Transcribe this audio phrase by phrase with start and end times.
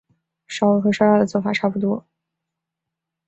[0.47, 2.03] 烧鹅和烧鸭做法差不多。